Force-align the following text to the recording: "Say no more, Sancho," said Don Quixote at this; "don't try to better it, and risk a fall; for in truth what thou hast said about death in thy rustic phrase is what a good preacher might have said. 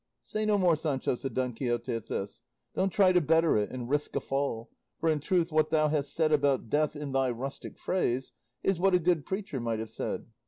"Say 0.23 0.45
no 0.47 0.57
more, 0.57 0.75
Sancho," 0.75 1.13
said 1.13 1.35
Don 1.35 1.53
Quixote 1.53 1.93
at 1.93 2.07
this; 2.07 2.41
"don't 2.73 2.89
try 2.89 3.11
to 3.11 3.21
better 3.21 3.55
it, 3.55 3.69
and 3.69 3.87
risk 3.87 4.15
a 4.15 4.19
fall; 4.19 4.71
for 4.97 5.11
in 5.11 5.19
truth 5.19 5.51
what 5.51 5.69
thou 5.69 5.89
hast 5.89 6.15
said 6.15 6.31
about 6.31 6.71
death 6.71 6.95
in 6.95 7.11
thy 7.11 7.29
rustic 7.29 7.77
phrase 7.77 8.31
is 8.63 8.79
what 8.79 8.95
a 8.95 8.99
good 8.99 9.27
preacher 9.27 9.59
might 9.59 9.77
have 9.77 9.91
said. 9.91 10.25